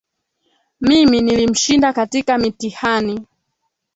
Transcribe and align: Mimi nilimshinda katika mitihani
Mimi 0.81 1.21
nilimshinda 1.21 1.93
katika 1.93 2.37
mitihani 2.37 3.25